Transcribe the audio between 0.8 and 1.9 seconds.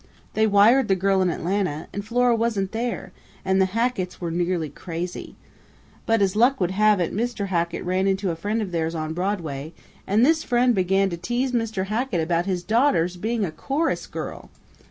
the girl in Atlanta,